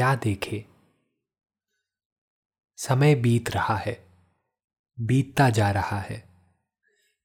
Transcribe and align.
क्या 0.00 0.14
देखे? 0.14 0.64
समय 2.76 3.14
बीत 3.14 3.50
रहा 3.50 3.76
है, 3.76 4.06
बीतता 5.00 5.50
जा 5.50 5.70
रहा 5.70 6.00
है। 6.00 6.28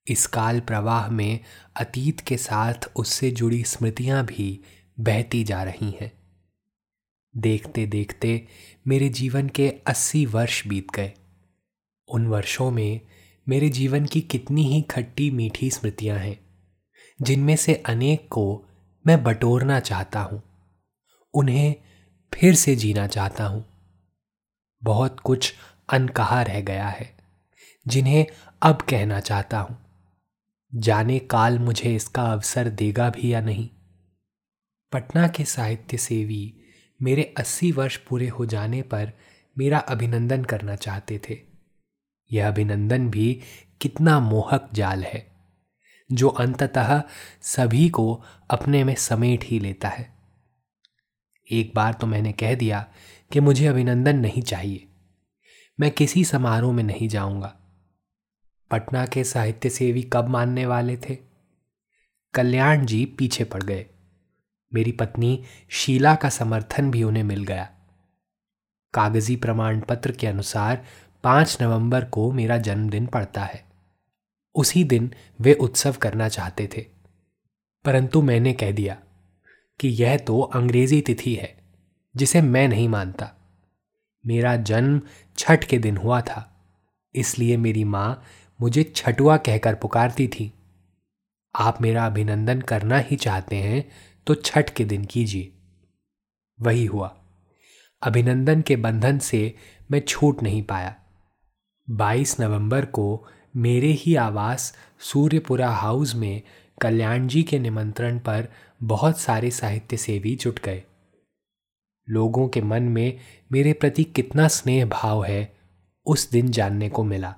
इस 0.08 0.28
काल 0.28 0.60
प्रवाह 0.60 1.10
में 1.10 1.40
अतीत 1.76 2.20
के 2.20 2.38
साथ 2.38 2.74
उससे 2.96 3.32
जुड़ी 3.32 3.64
स्मृतियाँ 3.64 4.26
भी 4.26 4.62
बहती 5.00 5.44
जा 5.44 5.64
रही 5.64 5.98
हैं। 6.02 6.12
देखते 7.38 7.86
देखते 7.86 8.48
मेरे 8.88 9.10
जीवन 9.10 9.50
के 9.50 9.70
अस्सी 9.88 10.26
वर्ष 10.26 10.68
बीत 10.68 10.92
गए। 10.96 11.14
उन 12.08 12.28
वर्षों 12.28 12.72
में 12.72 13.02
मेरे 13.50 13.70
जीवन 13.70 14.05
की 14.05 14.22
कितनी 14.22 14.64
ही 14.64 14.82
खट्टी 14.82 15.32
मीठी 15.32 15.72
स्मृतियाँ 15.72 16.20
हैं, 16.20 16.40
जिनमें 17.22 17.55
से 17.55 17.76
अनेक 17.76 18.28
को 18.30 18.66
मैं 19.08 19.24
बटोरना 19.24 19.80
चाहता 19.80 20.22
हूँ। 20.22 20.44
उन्हें 21.34 21.76
फिर 22.34 22.56
से 22.56 22.76
जीना 22.76 23.08
चाहता 23.08 23.46
हूँ। 23.46 23.64
बहुत 24.82 25.20
कुछ 25.20 25.54
अनकहा 25.90 26.42
रह 26.42 26.62
गया 26.62 26.88
है, 26.88 27.10
जिन्हें 27.86 28.26
अब 28.62 28.82
कहना 28.82 29.20
चाहता 29.20 29.60
हूँ। 29.60 29.77
जाने 30.74 31.20
काल 31.20 31.60
मुझे 31.60 31.96
इसका 31.96 32.24
अवसर 32.24 32.70
देगा 32.70 33.10
भी 33.10 33.34
या 33.34 33.41
नहीं। 33.41 33.70
पटना 34.94 35.27
के 35.27 35.44
साहित्य 35.44 35.98
सेवी 35.98 36.54
मेरे 36.99 37.34
अस्सी 37.38 37.72
वर्ष 37.72 37.98
पूरे 37.98 38.27
हो 38.27 38.46
जाने 38.46 38.82
पर 38.82 39.12
मेरा 39.58 39.80
अभिनंदन 39.80 40.44
करना 40.44 40.76
चाहते 40.76 41.20
थे। 41.30 41.38
यह 42.32 42.48
अभिनंदन 42.48 43.10
भी 43.10 43.42
कितना 43.82 44.20
मोहक 44.20 44.70
जाल 44.74 45.04
है, 45.04 45.26
जो 46.10 46.30
अंततः 46.30 47.02
सभी 47.42 47.90
को 47.90 48.24
अपने 48.49 48.84
में 48.84 48.96
समेट 48.96 49.44
ही 49.44 49.60
लेता 49.60 49.90
है। 49.90 50.15
एक 51.51 51.71
बार 51.76 51.93
तो 51.93 52.07
मैंने 52.07 52.32
कह 52.32 52.55
दिया 52.55 52.88
कि 53.32 53.40
मुझे 53.40 53.68
अभिनंदन 53.68 54.20
नहीं 54.20 54.41
चाहिए। 54.41 54.88
मैं 55.79 55.91
किसी 55.91 56.26
समारोह 56.26 56.74
में 56.74 56.84
नहीं 56.84 57.07
जाऊँगा। 57.07 57.55
पटना 58.71 59.05
के 59.05 59.24
साहित्य 59.24 59.70
सेवी 59.70 60.10
कब 60.13 60.27
मानने 60.27 60.65
वाले 60.65 60.98
थे? 60.98 61.18
कल्याण 62.34 62.85
जी 62.85 63.05
पीछे 63.05 63.43
पड़ 63.43 63.63
गए। 63.63 63.85
मेरी 64.74 64.91
पत्नी 64.91 65.44
शीला 65.69 66.16
का 66.16 66.29
समर्थन 66.29 66.91
भी 66.91 67.03
उन्हें 67.03 67.24
मिल 67.24 67.44
गया। 67.44 67.69
कागज़ी 68.94 69.35
प्रमाण 69.35 69.81
पत्र 69.81 70.12
के 70.12 70.28
अनुसार 70.28 70.85
पाँच 71.24 71.57
नवंबर 71.62 72.06
को 72.06 72.31
मेरा 72.31 72.57
जन्मदिन 72.57 73.06
पड़ता 73.06 73.44
है। 73.44 73.66
उसी 74.56 74.84
दिन 74.84 75.13
वे 75.41 75.53
उत्सव 75.53 75.91
करना 75.91 76.30
चाहते 76.30 76.69
थे। 76.78 76.85
परंतु 77.85 78.22
मैंने 78.22 78.53
कह 78.53 78.72
दिया 78.72 79.02
कि 79.79 79.88
यह 79.88 80.18
तो 80.18 80.40
अंग्रेज़ी 80.41 81.01
तिथि 81.01 81.34
है, 81.35 81.56
जिसे 82.16 82.41
मैं 82.41 82.68
नहीं 82.68 82.90
मानता। 82.90 83.31
मेरा 84.23 84.56
जन्म 84.56 85.01
छठ 85.38 85.63
के 85.63 85.78
दिन 85.78 85.97
हुआ 85.97 86.22
था, 86.22 86.51
इसलिए 87.16 87.57
मेरी 87.57 87.84
माँ 87.84 88.23
मुझे 88.59 88.84
छठुआ 88.96 89.38
कहकर 89.38 89.75
पुकारती 89.75 90.28
थी। 90.28 90.51
आप 91.56 91.81
मेरा 91.81 92.06
अभिनंदन 92.06 92.62
करना 92.62 92.97
ही 93.00 93.16
चाहते 93.16 93.56
हैं 93.56 93.84
तो 94.28 94.35
छठ 94.35 94.69
के 94.69 94.85
दिन 94.85 95.06
कीजिए। 95.06 95.52
वही 96.59 96.85
हुआ। 96.85 97.16
अभिनंदन 98.02 98.62
के 98.62 98.75
बंधन 98.75 99.19
से 99.19 99.53
मैं 99.91 100.00
छूट 100.00 100.44
नहीं 100.44 100.64
पाया। 100.64 100.96
22 101.88 102.40
नवंबर 102.40 102.85
को 102.85 103.28
मेरे 103.56 103.88
ही 103.88 104.16
आवास 104.16 104.74
सूर्यपुरा 105.00 105.69
हाउस 105.69 106.16
में 106.16 106.41
कल्याण 106.81 107.28
जी 107.28 107.44
के 107.44 107.59
निमंत्रण 107.59 108.19
पर 108.19 108.47
बहुत 108.84 109.19
सारे 109.19 109.52
साहित्य 109.52 109.97
सेवी 109.97 110.36
जुट 110.36 110.59
गए। 110.59 110.84
लोगों 112.09 112.47
के 112.47 112.62
मन 112.62 112.84
में 112.84 113.19
मेरे 113.52 113.74
प्रति 113.74 114.03
कितना 114.03 114.47
स्नेह 114.47 114.85
भाव 114.85 115.24
है, 115.24 115.58
उस 116.06 116.31
दिन 116.31 116.52
जानने 116.52 116.90
को 116.90 117.03
मिला। 117.03 117.35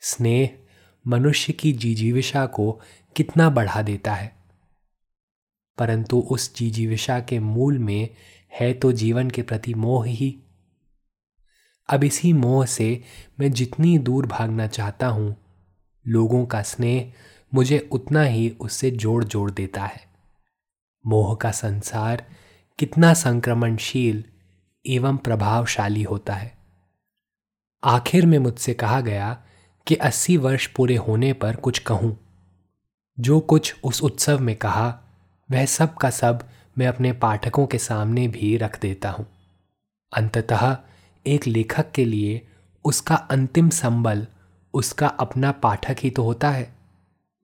स्नेह 0.00 0.50
मनुष्य 1.06 1.52
की 1.52 1.72
जीजीविषा 1.72 2.46
को 2.46 2.80
कितना 3.16 3.50
बढ़ा 3.50 3.82
देता 3.82 4.14
है। 4.14 4.36
परंतु 5.78 6.18
उस 6.18 6.56
जीजीविषा 6.56 7.20
के 7.20 7.38
मूल 7.38 7.78
में 7.78 8.08
है 8.52 8.72
तो 8.72 8.92
जीवन 8.92 9.30
के 9.30 9.42
प्रति 9.42 9.74
मोह 9.74 10.06
ही। 10.06 10.42
अब 11.88 12.04
इसी 12.04 12.32
मोह 12.32 12.66
से 12.66 13.02
मैं 13.40 13.52
जितनी 13.52 13.98
दूर 13.98 14.26
भागना 14.26 14.66
चाहता 14.66 15.06
हूँ, 15.06 15.36
लोगों 16.06 16.46
का 16.46 16.62
स्नेह 16.62 17.12
मुझे 17.54 17.88
उतना 17.92 18.22
ही 18.22 18.56
उससे 18.60 18.90
जोड़ 18.90 19.24
जोड़ 19.24 19.50
देता 19.50 19.82
है। 19.82 20.06
मोह 21.06 21.34
का 21.34 21.50
संसार 21.50 22.24
कितना 22.78 23.14
संक्रमणशील 23.14 24.24
एवं 24.86 25.16
प्रभावशाली 25.16 26.02
होता 26.02 26.34
है। 26.34 26.58
आखिर 27.84 28.26
में 28.26 28.38
मुझसे 28.38 28.74
कहा 28.74 29.00
गया 29.00 29.42
कि 29.86 29.94
अस्सी 29.94 30.36
वर्ष 30.36 30.66
पूरे 30.66 30.96
होने 30.96 31.32
पर 31.32 31.56
कुछ 31.56 31.78
कहूँ। 31.78 32.18
जो 33.20 33.40
कुछ 33.40 33.76
उस 33.84 34.02
उत्सव 34.02 34.38
में 34.38 34.56
कहा, 34.56 35.00
वह 35.50 35.66
सब 35.66 35.94
का 35.94 36.10
सब 36.10 36.48
मैं 36.78 36.86
अपने 36.86 37.12
पाठकों 37.12 37.66
के 37.66 37.78
सामने 37.78 38.28
भी 38.28 38.56
रख 38.56 38.80
देता 38.80 39.10
हूँ। 39.10 39.26
अंततः 40.12 40.76
एक 41.26 41.46
लेखक 41.46 41.92
के 41.92 42.04
लिए 42.04 42.48
उसका 42.84 43.14
अंतिम 43.14 43.68
संबल, 43.68 44.26
उसका 44.74 45.06
अपना 45.06 45.52
पाठक 45.52 45.96
ही 46.00 46.10
तो 46.10 46.22
होता 46.22 46.50
है। 46.50 46.81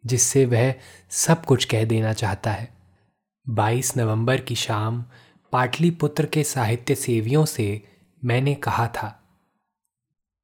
जिससे 0.04 0.44
वह 0.46 0.74
सब 1.12 1.44
कुछ 1.44 1.64
कह 1.64 1.84
देना 1.84 2.12
चाहता 2.12 2.50
है। 2.50 2.68
22 3.46 3.96
नवंबर 3.96 4.40
की 4.40 4.54
शाम 4.54 5.04
पाटलिपुत्र 5.52 6.26
के 6.26 6.44
साहित्य 6.44 6.94
सेवियों 6.94 7.44
से 7.44 7.82
मैंने 8.22 8.54
कहा 8.54 8.86
था, 8.88 9.08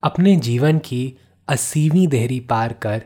अपने 0.03 0.37
जीवन 0.39 0.79
की 0.79 1.17
अस्सीवीं 1.49 2.07
देहरी 2.09 2.41
पार 2.41 2.73
कर 2.83 3.03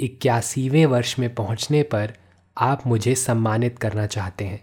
इक्यासीवें 0.00 0.84
वर्ष 0.86 1.18
में 1.18 1.34
पहुँचने 1.34 1.82
पर 1.82 2.12
आप 2.56 2.86
मुझे 2.86 3.14
सम्मानित 3.14 3.78
करना 3.78 4.06
चाहते 4.06 4.44
हैं। 4.44 4.60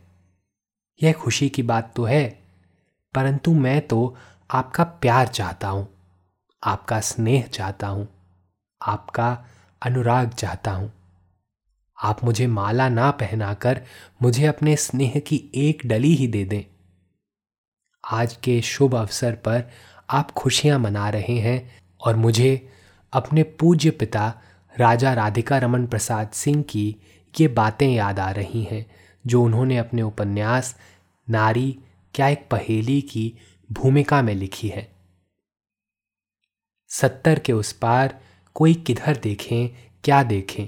यह 1.02 1.14
खुशी 1.14 1.50
की 1.50 1.64
बात 1.64 1.92
तो 1.96 2.04
है, 2.04 2.28
परंतु 3.16 3.54
मैं 3.54 3.80
तो 3.88 4.16
आपका 4.50 4.84
प्यार 4.84 5.28
चाहता 5.28 5.68
हूँ, 5.68 5.88
आपका 6.64 7.00
स्नेह 7.02 7.48
चाहता 7.48 7.88
हूँ, 7.88 8.08
आपका 8.82 9.46
अनुराग 9.82 10.30
चाहता 10.30 10.72
हूँ। 10.72 10.92
आप 12.04 12.24
मुझे 12.24 12.48
माला 12.48 12.90
ना 12.90 13.12
पहनाकर 13.12 13.82
मुझे 14.22 14.46
अपने 14.46 14.76
स्नेह 14.76 15.20
की 15.20 15.52
एक 15.56 15.82
डली 15.86 16.16
ही 16.16 16.28
दे 16.28 16.46
दें। 16.46 16.64
आज 18.04 18.36
के 18.36 18.62
शुभ 18.62 18.96
अवसर 18.96 19.36
पर 19.36 19.72
आप 20.10 20.32
खुशियाँ 20.32 20.80
मना 20.80 21.10
रहे 21.10 21.38
हैं 21.40 21.80
और 22.02 22.16
मुझे 22.16 22.70
अपने 23.14 23.44
पूज्य 23.44 23.92
पिता 23.92 24.42
राजा 24.80 25.14
राधिका 25.14 25.58
रमन 25.58 25.88
प्रसाद 25.88 26.30
सिंह 26.30 26.64
की 26.64 26.96
ये 27.42 27.48
बातें 27.48 27.88
याद 27.88 28.20
आ 28.20 28.32
रही 28.32 28.64
हैं, 28.64 28.86
जो 29.28 29.44
उन्होंने 29.44 29.78
अपने 29.78 30.02
उपन्यास 30.02 30.76
नारी 31.30 31.80
क्या 32.14 32.28
एक 32.28 32.48
पहेली 32.52 33.02
की 33.02 33.34
भूमिका 33.72 34.22
में 34.22 34.36
लिखी 34.36 34.68
है। 34.68 34.92
सत्तर 36.90 37.40
के 37.40 37.54
उस 37.54 37.72
पार 37.72 38.22
कोई 38.54 38.74
किधर 38.74 39.18
देखें, 39.18 39.70
क्या 40.04 40.24
देखें। 40.24 40.68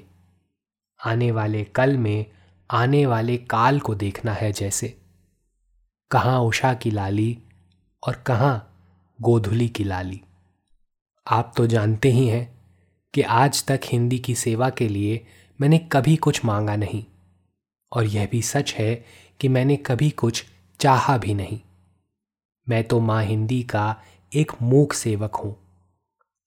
आने 1.08 1.32
वाले 1.32 1.64
कल 1.64 1.98
में 1.98 2.26
आने 2.72 3.06
वाले 3.06 3.38
काल 3.38 3.80
को 3.80 3.96
देखना 3.96 4.34
है 4.34 4.52
जैसे। 4.52 4.98
कहाँ 6.12 6.40
उषा 6.40 6.74
की 6.74 6.92
लाली 6.92 7.38
और 8.08 8.16
कहाँ 8.16 8.56
गोधुली 9.22 9.70
की 9.70 9.84
लाली। 9.84 10.22
आप 11.28 11.54
तो 11.58 11.68
जानते 11.68 12.12
ही 12.12 12.28
हैं 12.28 12.58
कि 13.14 13.22
आज 13.22 13.66
तक 13.66 13.82
हिंदी 13.86 14.20
की 14.20 14.36
सेवा 14.36 14.70
के 14.70 14.88
लिए 14.88 15.26
मैंने 15.62 15.78
कभी 15.78 16.16
कुछ 16.16 16.46
मांगा 16.46 16.76
नहीं। 16.76 17.06
और 17.92 18.04
यह 18.04 18.28
भी 18.32 18.42
सच 18.42 18.74
है 18.74 19.06
कि 19.40 19.48
मैंने 19.48 19.76
कभी 19.76 20.10
कुछ 20.10 20.46
चाहा 20.80 21.18
भी 21.18 21.34
नहीं। 21.34 21.60
मैं 22.70 22.84
तो 22.84 23.00
माँ 23.00 23.24
हिंदी 23.24 23.64
का 23.64 24.02
एक 24.36 24.52
मूक 24.62 24.94
सेवक 24.94 25.36
हूँ। 25.36 25.56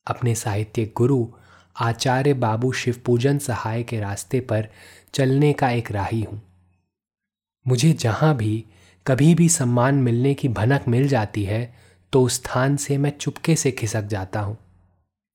अपने 0.06 0.34
साहित्य 0.34 0.92
गुरु 0.96 1.28
आचार्य 1.76 2.34
बाबू 2.34 2.72
शिवपूजन 2.72 3.38
सहाय 3.38 3.82
के 3.82 4.00
रास्ते 4.00 4.40
पर 4.40 4.68
चलने 5.14 5.52
का 5.52 5.70
एक 5.70 5.90
राही 5.92 6.22
हूँ। 6.22 6.40
मुझे 7.66 7.92
जहाँ 7.92 8.34
भी 8.36 8.64
कभी 9.06 9.34
भी 9.34 9.48
सम्मान 9.48 9.94
मिलने 9.94 10.34
की 10.34 10.48
भनक 10.48 10.88
मिल 10.88 11.08
जाती 11.08 11.44
है 11.44 11.62
तो 12.12 12.22
उस 12.22 12.34
स्थान 12.34 12.76
से 12.76 12.96
मैं 12.98 13.10
चुपके 13.10 13.56
से 13.56 13.70
खिसक 13.70 14.04
जाता 14.04 14.40
हूँ, 14.40 14.56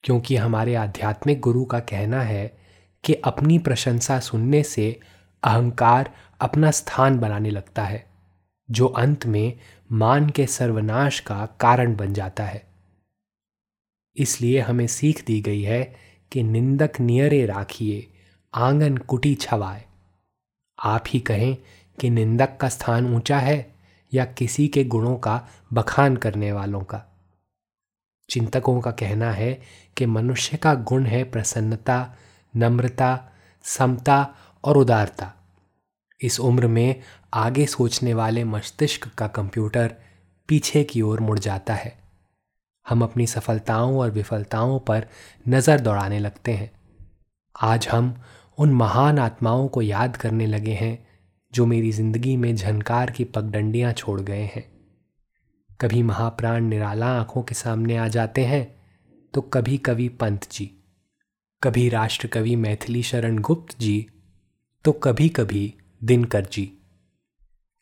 क्योंकि 0.03 0.35
हमारे 0.35 0.75
आध्यात्मिक 0.75 1.39
गुरु 1.39 1.65
का 1.65 1.79
कहना 1.81 2.21
है 2.21 2.45
कि 3.03 3.13
अपनी 3.25 3.59
प्रशंसा 3.59 4.19
सुनने 4.19 4.63
से 4.63 4.89
अहंकार 5.43 6.11
अपना 6.41 6.71
स्थान 6.71 7.19
बनाने 7.19 7.49
लगता 7.49 7.83
है, 7.83 8.05
जो 8.69 8.87
अंत 8.87 9.25
में 9.25 9.59
मान 9.89 10.29
के 10.29 10.45
सर्वनाश 10.47 11.19
का 11.19 11.45
कारण 11.59 11.95
बन 11.95 12.13
जाता 12.13 12.43
है। 12.43 12.63
इसलिए 14.17 14.59
हमें 14.59 14.87
सीख 14.87 15.23
दी 15.25 15.39
गई 15.41 15.61
है 15.61 15.83
कि 16.31 16.43
निंदक 16.43 16.99
नियरे 16.99 17.45
राखिए, 17.45 18.07
आँगन 18.53 18.97
कुटी 18.97 19.35
छवाए। 19.35 19.85
आप 20.83 21.03
ही 21.07 21.19
कहें 21.19 21.57
कि 22.01 22.09
निंदक 22.09 22.57
का 22.61 22.69
स्थान 22.69 23.15
ऊँचा 23.15 23.39
है 23.39 23.75
या 24.13 24.25
किसी 24.25 24.67
के 24.67 24.83
गुणों 24.83 25.15
का 25.15 25.47
बखान 25.73 26.17
करने 26.17 26.51
वालों 26.51 26.81
का। 26.81 27.03
चिंतकों 28.29 28.81
का 28.81 28.91
कहना 28.91 29.31
है 29.31 29.61
कि 29.97 30.05
मनुष्य 30.05 30.57
का 30.57 30.73
गुण 30.73 31.05
है 31.05 31.23
प्रसन्नता, 31.23 32.15
नम्रता, 32.55 33.29
समता 33.63 34.35
और 34.63 34.77
उदारता। 34.77 35.33
इस 36.21 36.39
उम्र 36.39 36.67
में 36.67 37.01
आगे 37.33 37.65
सोचने 37.65 38.13
वाले 38.13 38.43
मस्तिष्क 38.43 39.07
का 39.07 39.27
कंप्यूटर 39.27 39.95
पीछे 40.47 40.83
की 40.83 41.01
ओर 41.01 41.19
मुड़ 41.19 41.39
जाता 41.39 41.73
है। 41.73 42.04
हम 42.85 43.01
अपनी 43.03 43.27
सफलताओं 43.27 43.97
और 43.99 44.11
विफलताओं 44.11 44.77
पर 44.79 45.07
नज़र 45.45 45.79
दौड़ाने 45.79 46.19
लगते 46.19 46.53
हैं। 46.53 46.71
आज 47.55 47.87
हम 47.87 48.15
उन 48.57 48.73
महान 48.73 49.19
आत्माओं 49.19 49.67
को 49.67 49.81
याद 49.81 50.17
करने 50.17 50.45
लगे 50.47 50.73
हैं, 50.73 51.07
जो 51.53 51.65
मेरी 51.65 51.91
ज़िंदगी 51.91 52.35
में 52.37 52.55
झनकार 52.55 53.11
की 53.11 53.23
पगडंडियाँ 53.25 53.93
छोड़ 53.93 54.19
गए 54.21 54.49
हैं। 54.55 54.63
कभी 55.79 56.01
महाप्राण 56.03 56.63
निराला 56.63 57.07
आँखों 57.11 57.43
के 57.43 57.55
सामने 57.55 57.97
आ 57.97 58.07
जाते 58.07 58.45
हैं 58.45 58.65
तो 59.33 59.41
कभी 59.43 59.77
कभी 59.77 60.07
पंत 60.11 60.47
जी। 60.51 60.69
कभी 61.61 61.87
राष्ट्र 61.89 62.27
कवि 62.27 62.55
मैथिली 62.55 63.01
शरण 63.03 63.37
गुप्त 63.39 63.75
जी 63.79 64.05
तो 64.85 64.91
कभी 64.93 65.29
कभी 65.29 65.73
दिनकर 66.01 66.45
जी। 66.45 66.65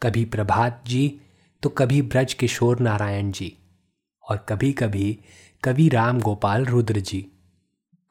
कभी 0.02 0.24
प्रभात 0.26 0.84
जी 0.88 1.08
तो 1.64 1.70
कभी 1.72 2.02
ब्रज 2.04 2.34
किशोर 2.34 2.80
नारायण 2.80 3.32
जी। 3.32 3.52
और 4.30 4.46
कभी 4.50 4.72
कभी 4.74 5.20
कवि 5.64 5.88
राम 5.90 6.20
गोपाल 6.22 6.66
रुद्र 6.66 7.00
जी, 7.00 7.26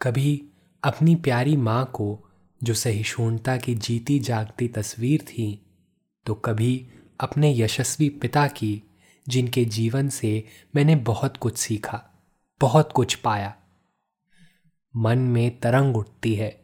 कभी 0.01 0.43
अपनी 0.83 1.15
प्यारी 1.17 1.57
माँ 1.57 1.85
को 1.95 2.29
जो 2.61 2.75
सहिष्णुता 2.75 3.57
की 3.57 3.75
जीती 3.75 4.19
जागती 4.19 4.69
तस्वीर 4.69 5.23
थी 5.23 5.67
तो 6.27 6.35
कभी 6.35 6.87
अपने 7.21 7.55
यशस्वी 7.59 8.09
पिता 8.09 8.47
की, 8.47 8.83
जिनके 9.27 9.65
जीवन 9.65 10.09
से 10.09 10.45
मैंने 10.77 10.97
बहुत 10.97 11.37
कुछ 11.37 11.57
सीखा, 11.57 12.03
बहुत 12.61 12.93
कुछ 12.93 13.15
पाया। 13.15 13.55
मन 14.97 15.19
में 15.19 15.59
तरंग 15.61 15.97
उठती 15.97 16.35
है, 16.35 16.61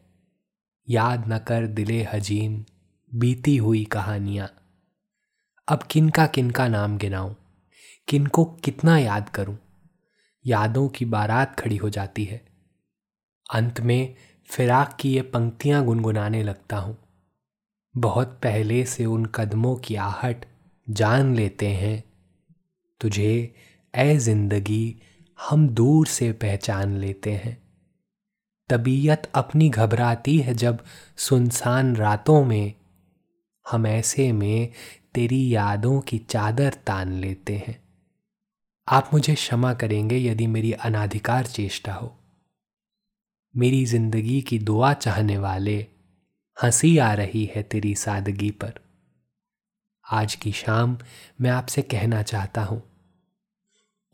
याद 0.89 1.25
न 1.29 1.39
कर 1.39 1.67
दिले 1.67 2.03
हजीम 2.12 2.65
बीती 3.12 3.56
हुई 3.56 3.85
कहानियाँ। 3.85 4.49
अब 5.69 5.83
किनका 5.83 6.27
किनका 6.27 6.69
नाम 6.69 6.99
गिनाऊं? 6.99 7.35
किनको 8.08 8.44
कितना 8.44 8.99
याद 8.99 9.28
करूँ? 9.28 9.58
यादों 10.46 10.88
की 10.88 11.05
बारात 11.05 11.60
खड़ी 11.60 11.76
हो 11.76 11.90
जाती 11.90 12.25
है। 12.25 12.44
अंत 13.55 13.81
में 13.81 14.14
फिराक 14.44 14.96
की 15.00 15.10
ये 15.14 15.22
पंक्तियाँ 15.22 15.84
गुनगुनाने 15.84 16.43
लगता 16.43 16.76
हूँ। 16.76 16.96
बहुत 17.96 18.40
पहले 18.43 18.84
से 18.84 19.05
उन 19.05 19.25
कदमों 19.25 19.76
की 19.76 19.94
आहट 19.94 20.44
जान 20.90 21.37
लेते 21.37 21.66
हैं। 21.66 22.05
तुझे 23.00 23.55
ए 23.96 24.16
ज़िंदगी 24.16 25.02
हम 25.40 25.69
दूर 25.69 26.06
से 26.06 26.32
पहचान 26.32 26.96
लेते 26.96 27.32
हैं। 27.32 27.62
तबीयत 28.70 29.31
अपनी 29.34 29.69
घबराती 29.69 30.38
है 30.38 30.55
जब 30.55 30.84
सुनसान 31.16 31.96
रातों 31.96 32.44
में 32.44 32.75
हम 33.70 33.87
ऐसे 33.87 34.32
में 34.32 34.69
तेरी 35.14 35.55
यादों 35.55 36.00
की 36.00 36.19
चादर 36.19 36.75
तान 36.87 37.12
लेते 37.12 37.56
हैं। 37.56 37.88
आप 38.88 39.11
मुझे 39.12 39.35
क्षमा 39.35 39.73
करेंगे 39.75 40.19
यदि 40.19 40.46
मेरी 40.46 40.70
अनाधिकार 40.73 41.46
चेष्टा 41.46 41.93
हो। 41.93 42.11
मेरी 43.55 43.85
ज़िंदगी 43.85 44.40
की 44.43 44.58
दुआ 44.58 44.93
चाहने 44.94 45.37
वाले 45.38 45.76
हँसी 46.56 46.96
आ 46.99 47.12
रही 47.14 47.44
है 47.56 47.62
तेरी 47.62 47.94
सादगी 47.94 48.50
पर। 48.50 48.73
आज 50.05 50.35
की 50.35 50.52
शाम 50.52 50.96
मैं 51.40 51.50
आपसे 51.50 51.82
कहना 51.85 52.23
चाहता 52.23 52.62
हूँ, 52.62 52.82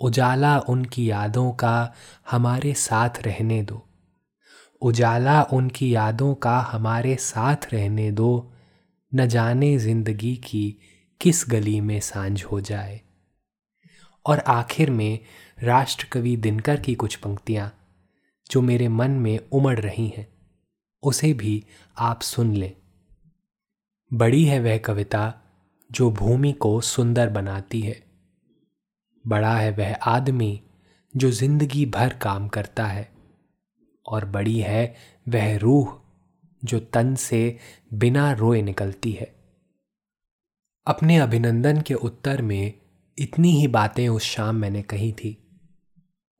उजाला 0.00 0.58
उनकी 0.58 1.10
यादों 1.10 1.50
का 1.52 1.94
हमारे 2.30 2.74
साथ 2.74 3.22
रहने 3.22 3.62
दो। 3.62 3.82
उजाला 4.82 5.42
उनकी 5.52 5.94
यादों 5.94 6.34
का 6.34 6.58
हमारे 6.62 7.14
साथ 7.20 7.72
रहने 7.72 8.10
दो, 8.12 8.52
न 9.12 9.26
जाने 9.28 9.76
ज़िंदगी 9.78 10.36
की 10.44 10.66
किस 11.20 11.44
गली 11.48 11.80
में 11.80 11.98
साँझ 12.00 12.42
हो 12.44 12.60
जाए। 12.62 13.00
और 14.26 14.38
आखिर 14.38 14.90
में 14.90 15.18
राष्ट्रकवि 15.62 16.36
दिनकर 16.36 16.80
की 16.80 16.94
कुछ 16.94 17.16
पंक्तियाँ, 17.16 17.78
जो 18.50 18.62
मेरे 18.62 18.88
मन 18.88 19.10
में 19.10 19.38
उमड़ 19.52 19.80
रही 19.80 20.08
हैं, 20.08 20.28
उसे 21.02 21.32
भी 21.32 21.64
आप 21.98 22.20
सुन 22.22 22.54
लें। 22.54 22.72
बड़ी 24.12 24.44
है 24.44 24.60
वह 24.60 24.78
कविता, 24.78 25.34
जो 25.92 26.10
भूमि 26.10 26.52
को 26.52 26.80
सुंदर 26.80 27.28
बनाती 27.28 27.80
है। 27.80 28.02
बड़ा 29.26 29.56
है 29.56 29.70
वह 29.70 29.94
आदमी, 29.94 30.62
जो 31.16 31.30
ज़िंदगी 31.30 31.86
भर 31.86 32.14
काम 32.14 32.48
करता 32.48 32.86
है। 32.86 33.12
और 34.06 34.24
बड़ी 34.24 34.60
है 34.60 34.94
वह 35.28 35.58
रूह, 35.58 36.00
जो 36.64 36.80
तन 36.80 37.14
से 37.14 37.58
बिना 37.94 38.32
रोए 38.32 38.62
निकलती 38.62 39.12
है। 39.12 39.34
अपने 40.86 41.16
अभिनंदन 41.16 41.80
के 41.80 41.94
उत्तर 41.94 42.42
में 42.42 42.83
इतनी 43.18 43.50
ही 43.50 43.66
बातें 43.66 44.08
उस 44.08 44.22
शाम 44.22 44.56
मैंने 44.56 44.82
कही 44.82 45.12
थी। 45.12 45.38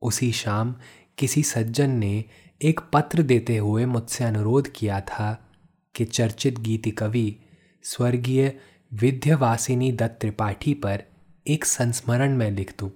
उसी 0.01 0.31
शाम 0.31 0.75
किसी 1.17 1.43
सज्जन 1.43 1.89
ने 1.89 2.25
एक 2.61 2.79
पत्र 2.93 3.23
देते 3.23 3.57
हुए 3.57 3.85
मुझसे 3.85 4.23
अनुरोध 4.23 4.67
किया 4.67 5.01
था 5.01 5.49
कि 5.95 6.05
चर्चित 6.05 6.59
गीति 6.59 6.91
कवि, 6.91 7.35
स्वर्गीय 7.83 8.59
विद्यवासिनी 8.93 9.91
दत्त 9.91 10.17
त्रिपाठी 10.21 10.73
पर 10.73 11.03
एक 11.47 11.65
संस्मरण 11.65 12.35
में 12.35 12.51
लिख 12.51 12.73
दूँ, 12.79 12.91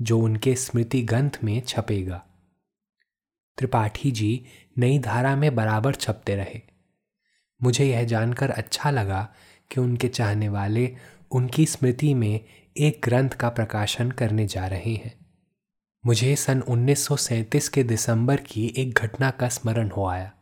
जो 0.00 0.18
उनके 0.18 0.54
स्मृति 0.54 1.02
ग्रंथ 1.02 1.30
में 1.44 1.60
छपेगा। 1.60 2.22
त्रिपाठी 3.58 4.10
जी 4.10 4.46
नई 4.78 4.98
धारा 4.98 5.36
में 5.36 5.54
बराबर 5.54 5.94
छपते 5.94 6.36
रहे। 6.36 6.60
मुझे 7.62 7.84
यह 7.84 8.04
जानकर 8.04 8.50
अच्छा 8.50 8.90
लगा 8.90 9.34
कि 9.70 9.80
उनके 9.80 10.08
चाहने 10.08 10.48
वाले 10.48 10.96
उनकी 11.30 11.66
स्मृति 11.66 12.14
में 12.14 12.40
एक 12.76 13.00
ग्रंथ 13.04 13.30
का 13.30 13.48
प्रकाशन 13.48 14.10
करने 14.10 14.46
जा 14.46 14.66
रहे 14.66 14.94
हैं। 14.94 15.26
मुझे 16.06 16.36
सन 16.36 16.60
1937 16.60 17.68
के 17.68 17.82
दिसंबर 17.82 18.36
की 18.36 18.74
एक 18.76 18.94
घटना 18.94 19.30
का 19.30 19.48
स्मरण 19.48 19.90
हो 19.90 20.06
आया। 20.06 20.32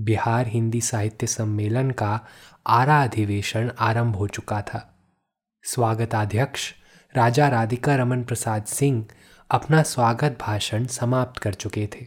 बिहार 0.00 0.46
हिंदी 0.46 0.80
साहित्य 0.80 1.26
सम्मेलन 1.26 1.90
का 1.90 2.26
आरा 2.66 3.02
अधिवेशन 3.02 3.72
आरंभ 3.78 4.16
हो 4.16 4.28
चुका 4.28 4.62
था। 4.62 5.08
स्वागताध्यक्ष 5.62 6.72
राजा 7.16 7.48
राधिका 7.48 7.96
रमन 7.96 8.22
प्रसाद 8.24 8.64
सिंह 8.64 9.06
अपना 9.50 9.82
स्वागत 9.82 10.38
भाषण 10.40 10.86
समाप्त 10.86 11.40
कर 11.40 11.54
चुके 11.54 11.86
थे। 11.86 12.06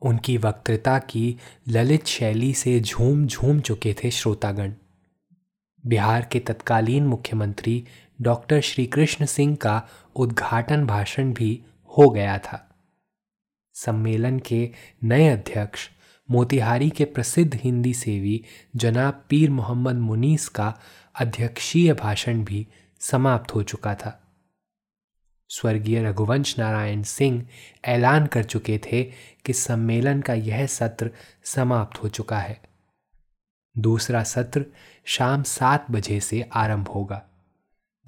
उनकी 0.00 0.36
वक्तृता 0.36 0.98
की 0.98 1.38
ललित 1.68 2.06
शैली 2.06 2.54
से 2.54 2.80
झूम 2.80 3.26
झूम 3.26 3.60
चुके 3.60 3.94
थे 4.04 4.10
श्रोतागण। 4.10 4.72
बिहार 5.86 6.28
के 6.32 6.40
तत्कालीन 6.40 7.06
मुख्यमंत्री 7.06 7.86
डॉक्टर 8.20 8.60
श्री 8.60 8.86
कृष्ण 8.86 9.24
सिंह 9.24 9.56
का 9.56 9.88
उद्घाटन 10.16 10.86
भाषण 10.86 11.32
भी 11.32 11.62
हो 11.86 12.10
गया 12.10 12.38
था। 12.38 12.70
सम्मेलन 13.74 14.38
के 14.38 14.70
नए 15.02 15.28
अध्यक्ष, 15.28 15.90
मोतिहारी 16.30 16.90
के 16.90 17.04
प्रसिद्ध 17.04 17.54
हिंदी 17.54 17.94
सेवी 17.94 18.44
जनाब 18.76 19.24
पीर 19.28 19.50
मोहम्मद 19.50 19.94
मुनीस 19.94 20.48
का 20.48 20.78
अध्यक्षीय 21.20 21.92
भाषण 21.94 22.44
भी 22.44 22.68
समाप्त 23.00 23.54
हो 23.54 23.62
चुका 23.62 23.94
था। 23.94 24.20
स्वर्गीय 25.48 26.02
रघुवंश 26.02 26.58
नारायण 26.58 27.02
सिंह 27.02 27.48
ऐलान 27.84 28.26
कर 28.26 28.44
चुके 28.44 28.78
थे 28.78 29.04
कि 29.44 29.52
सम्मेलन 29.52 30.20
का 30.20 30.34
यह 30.34 30.66
सत्र 30.66 31.10
समाप्त 31.44 32.02
हो 32.02 32.08
चुका 32.08 32.38
है। 32.38 32.62
दूसरा 33.78 34.22
सत्र 34.22 34.64
शाम 35.04 35.42
सात 35.42 35.90
बजे 35.90 36.20
से 36.20 36.42
आरंभ 36.42 36.88
होगा। 36.88 37.30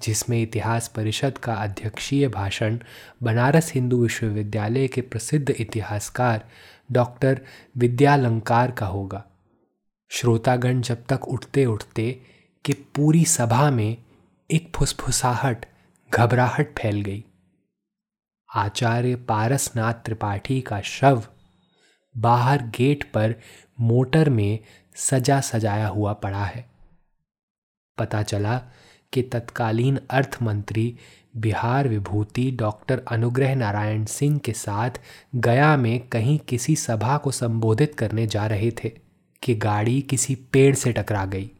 जिसमें 0.01 0.41
इतिहास 0.41 0.87
परिषद 0.87 1.37
का 1.37 1.53
अध्यक्षीय 1.53 2.27
भाषण 2.27 2.79
बनारस 3.23 3.73
हिंदू 3.73 4.03
विश्वविद्यालय 4.03 4.87
के 4.87 5.01
प्रसिद्ध 5.01 5.49
इतिहासकार 5.49 6.49
डॉक्टर 6.91 7.41
विद्यालंकार 7.77 8.71
का 8.71 8.85
होगा। 8.85 9.25
श्रोतागण 10.09 10.81
जब 10.81 11.05
तक 11.05 11.27
उठते 11.27 11.65
उठते 11.65 12.21
कि 12.65 12.73
पूरी 12.73 13.25
सभा 13.25 13.71
में 13.71 13.97
एक 14.51 14.71
फुसफुसाहट, 14.75 15.65
घबराहट 16.13 16.79
फैल 16.79 17.01
गई। 17.01 17.23
आचार्य 18.55 19.15
पारसनाथ 19.15 19.93
त्रिपाठी 19.93 20.61
का 20.61 20.81
शव 20.81 21.23
बाहर 22.17 22.61
गेट 22.61 23.11
पर 23.11 23.35
मोटर 23.79 24.29
में 24.29 24.59
सजा 24.95 25.41
सजाया 25.41 25.87
हुआ 25.87 26.13
पड़ा 26.13 26.43
है। 26.45 26.69
पता 27.97 28.23
चला 28.23 28.61
कि 29.17 29.21
तत्कालीन 29.23 29.99
अर्थ 30.09 30.37
मंत्री 30.41 30.95
बिहार 31.37 31.87
विभूति 31.87 32.51
डॉक्टर 32.51 33.01
अनुग्रह 33.07 33.55
नारायण 33.55 34.05
सिंह 34.05 34.37
के 34.37 34.53
साथ 34.53 34.89
गया 35.35 35.77
में 35.77 35.99
कहीं 36.07 36.39
किसी 36.39 36.75
सभा 36.75 37.17
को 37.17 37.31
संबोधित 37.31 37.95
करने 37.95 38.27
जा 38.27 38.47
रहे 38.47 38.71
थे 38.71 38.89
कि 39.43 39.55
गाड़ी 39.55 40.01
किसी 40.01 40.35
पेड़ 40.35 40.75
से 40.75 40.91
टकरा 40.91 41.25
गई। 41.25 41.51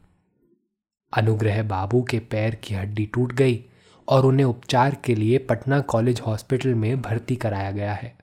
अनुग्रह 1.14 1.64
बाबू 1.64 2.02
के 2.04 2.20
पैर 2.20 2.56
की 2.56 2.76
हड्डी 2.76 3.06
टूट 3.06 3.34
गई 3.34 3.66
और 4.08 4.26
उन्हें 4.26 4.46
उपचार 4.46 4.98
के 5.06 5.16
लिए 5.16 5.38
पटना 5.38 5.80
कॉलेज 5.80 6.22
हॉस्पिटल 6.22 6.74
में 6.74 7.02
भर्ती 7.02 7.36
कराया 7.36 7.72
गया 7.72 7.94
है 7.94 8.16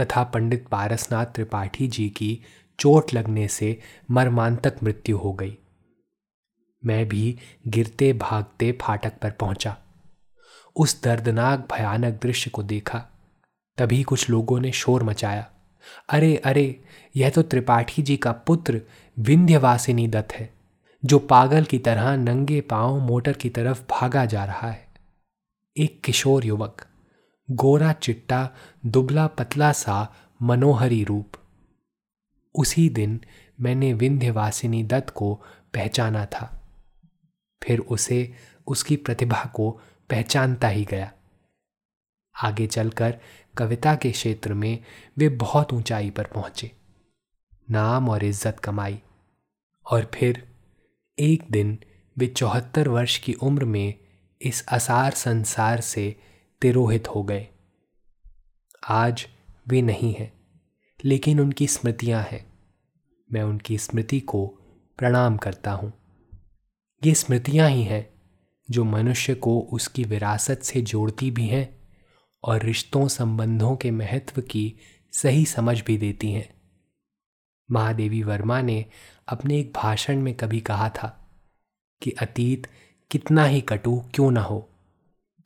तथा 0.00 0.24
पंडित 0.24 0.66
पारसनाथ 0.66 1.26
त्रिपाठी 1.26 1.88
जी 1.88 2.08
की 2.08 2.40
चोट 2.78 3.14
लगने 3.14 3.48
से 3.48 3.78
मर्मांतक 4.10 4.74
मृत्यु 4.82 5.16
हो 5.16 5.32
गई। 5.32 5.58
मैं 6.84 7.08
भी 7.08 7.38
गिरते 7.68 8.12
भागते 8.12 8.78
फाटक 8.82 9.12
पर 9.18 9.30
पहुँचा। 9.30 9.76
उस 10.76 11.02
दर्दनाक, 11.02 11.68
भयानक 11.72 12.20
दृश्य 12.22 12.50
को 12.50 12.62
देखा। 12.62 13.06
तभी 13.78 14.02
कुछ 14.02 14.30
लोगों 14.30 14.60
ने 14.60 14.72
शोर 14.72 15.02
मचाया। 15.02 15.50
अरे 16.08 16.36
अरे, 16.36 16.84
यह 17.16 17.30
तो 17.30 17.42
त्रिपाठी 17.42 18.02
जी 18.02 18.16
का 18.16 18.32
पुत्र 18.32 18.82
विंध्यवासिनी 19.18 20.08
दत्त 20.08 20.32
है, 20.32 20.54
जो 21.04 21.18
पागल 21.18 21.64
की 21.64 21.78
तरह 21.78 22.16
नंगे 22.16 22.60
पाँव 22.60 22.98
मोटर 22.98 23.32
की 23.32 23.50
तरफ़ 23.50 23.82
भागा 23.82 24.24
जा 24.24 24.44
रहा 24.44 24.70
है। 24.70 24.88
एक 25.76 26.02
किशोर 26.04 26.44
युवक, 26.44 26.86
गोरा 27.50 27.92
चिट्टा, 27.92 28.50
दुबला 28.86 29.26
पतला 29.26 29.72
सा, 29.72 30.14
मनोहरी 30.42 31.04
रूप। 31.04 31.32
उसी 32.54 32.88
दिन 32.88 33.20
मैंने 33.60 33.92
विंध्यवासिनी 33.92 34.82
दत्त 34.82 35.10
को 35.10 35.34
पहचाना 35.74 36.26
था। 36.26 36.57
फिर 37.64 37.78
उसे 37.78 38.34
उसकी 38.66 38.96
प्रतिभा 38.96 39.44
को 39.44 39.70
पहचानता 40.10 40.68
ही 40.68 40.84
गया। 40.84 41.12
आगे 42.42 42.66
चलकर 42.66 43.18
कविता 43.56 43.94
के 43.94 44.10
क्षेत्र 44.10 44.54
में 44.54 44.84
वे 45.18 45.28
बहुत 45.28 45.72
ऊंचाई 45.72 46.10
पर 46.10 46.24
पहुँचे। 46.24 46.72
नाम 47.70 48.08
और 48.08 48.24
इज़्ज़त 48.24 48.58
कमाई। 48.58 49.02
और 49.86 50.10
फिर 50.14 50.54
एक 51.18 51.44
दिन 51.50 51.78
वे 52.18 52.26
चौहत्तर 52.26 52.88
वर्ष 52.88 53.18
की 53.18 53.32
उम्र 53.32 53.64
में 53.64 53.94
इस 54.42 54.66
असार 54.66 55.12
संसार 55.12 55.80
से 55.80 56.16
तिरोहित 56.62 57.08
हो 57.08 57.22
गए। 57.22 57.48
आज 58.88 59.26
वे 59.68 59.82
नहीं 59.82 60.14
हैं, 60.14 60.32
लेकिन 61.04 61.40
उनकी 61.40 61.66
स्मृतियाँ 61.66 62.22
हैं। 62.22 62.52
मैं 63.32 63.42
उनकी 63.42 63.78
स्मृति 63.78 64.20
को 64.20 64.46
प्रणाम 64.98 65.36
करता 65.36 65.70
हूँ। 65.70 65.92
ये 67.04 67.14
स्मृतियाँ 67.14 67.70
ही 67.70 67.82
हैं, 67.82 68.10
जो 68.70 68.84
मनुष्य 68.84 69.34
को 69.34 69.60
उसकी 69.60 70.04
विरासत 70.04 70.60
से 70.62 70.80
जोड़ती 70.80 71.30
भी 71.30 71.46
हैं 71.46 71.78
और 72.44 72.62
रिश्तों 72.62 73.08
संबंधों 73.08 73.76
के 73.76 73.90
महत्व 73.90 74.42
की 74.42 74.74
सही 75.12 75.44
समझ 75.44 75.82
भी 75.82 75.98
देती 75.98 76.32
हैं। 76.32 76.54
महादेवी 77.70 78.22
वर्मा 78.22 78.60
ने 78.62 78.86
अपने 79.28 79.58
एक 79.58 79.72
भाषण 79.76 80.18
में 80.18 80.34
कभी 80.34 80.60
कहा 80.60 80.88
था 80.88 81.30
कि 82.02 82.10
अतीत 82.10 82.66
कितना 83.10 83.44
ही 83.44 83.60
कटु 83.60 84.02
क्यों 84.14 84.30
न 84.30 84.36
हो, 84.36 84.68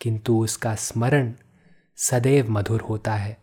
किंतु 0.00 0.38
उसका 0.38 0.74
स्मरण 0.74 1.34
सदैव 1.96 2.50
मधुर 2.50 2.80
होता 2.80 3.14
है। 3.14 3.38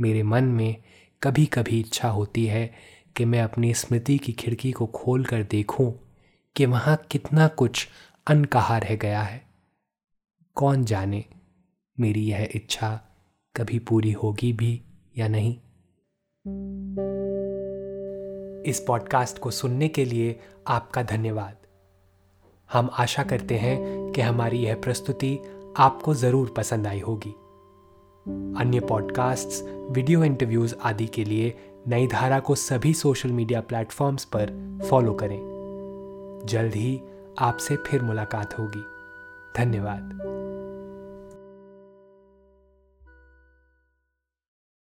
मेरे 0.00 0.22
मन 0.22 0.44
में 0.44 0.76
कभी 1.22 1.46
कभी 1.46 1.80
इच्छा 1.80 2.08
होती 2.08 2.46
है 2.46 2.74
कि 3.16 3.24
मैं 3.24 3.42
अपनी 3.42 3.74
स्मृति 3.74 4.18
की 4.18 4.32
खिड़की 4.32 4.72
को 4.72 4.86
खोल 4.86 5.24
कर 5.24 5.42
देखूँ 5.42 6.09
कि 6.56 6.66
वहाँ 6.66 6.96
कितना 7.10 7.48
कुछ 7.48 7.88
अनकहा 8.26 8.78
रह 8.78 8.96
गया 8.96 9.22
है। 9.22 9.42
कौन 10.54 10.84
जाने 10.84 11.24
मेरी 12.00 12.20
यह 12.20 12.48
इच्छा 12.54 13.00
कभी 13.56 13.78
पूरी 13.78 14.12
होगी 14.12 14.52
भी 14.52 14.82
या 15.18 15.28
नहीं? 15.28 15.56
इस 18.62 18.84
पॉडकास्ट 18.86 19.38
को 19.38 19.50
सुनने 19.50 19.88
के 19.88 20.04
लिए 20.04 20.40
आपका 20.68 21.02
धन्यवाद। 21.02 21.56
हम 22.72 22.90
आशा 22.92 23.22
करते 23.22 23.58
हैं 23.58 24.12
कि 24.12 24.20
हमारी 24.20 24.58
यह 24.58 24.74
प्रस्तुति 24.74 25.38
आपको 25.76 26.14
ज़रूर 26.14 26.54
पसंद 26.56 26.86
आई 26.86 27.00
होगी। 27.00 27.30
अन्य 28.60 28.80
पॉडकास्ट्स, 28.80 29.62
वीडियो 29.90 30.24
इंटरव्यूज़ 30.24 30.74
आदि 30.82 31.06
के 31.06 31.24
लिए 31.24 31.54
नई 31.88 32.06
धारा 32.06 32.40
को 32.40 32.54
सभी 32.54 32.94
सोशल 32.94 33.32
मीडिया 33.32 33.60
प्लेटफॉर्म्स 33.60 34.24
पर 34.24 34.78
फॉलो 34.90 35.14
करें। 35.14 35.49
जल्द 36.44 36.74
ही 36.74 37.00
आपसे 37.38 37.76
फिर 37.76 38.02
मुलाकात 38.02 38.58
होगी। 38.58 38.84
धन्यवाद। 39.56 40.49